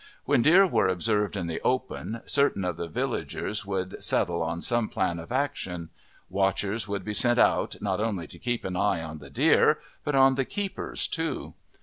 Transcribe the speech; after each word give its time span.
When 0.25 0.41
deer 0.41 0.65
were 0.65 0.87
observed 0.87 1.37
in 1.37 1.45
the 1.45 1.61
open, 1.61 2.23
certain 2.25 2.65
of 2.65 2.75
the 2.77 2.87
villagers 2.87 3.67
would 3.67 4.03
settle 4.03 4.41
on 4.41 4.59
some 4.59 4.89
plan 4.89 5.19
of 5.19 5.31
action; 5.31 5.91
watchers 6.27 6.87
would 6.87 7.05
be 7.05 7.13
sent 7.13 7.37
out 7.37 7.75
not 7.81 7.99
only 7.99 8.25
to 8.25 8.39
keep 8.39 8.65
an 8.65 8.75
eye 8.75 9.03
on 9.03 9.19
the 9.19 9.29
deer 9.29 9.77
but 10.03 10.15
on 10.15 10.33
the 10.33 10.43
keepers 10.45 11.05
too. 11.05 11.53